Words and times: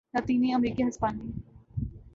لاطینی 0.13 0.49
امریکی 0.53 0.83
ہسپانوی 0.87 1.31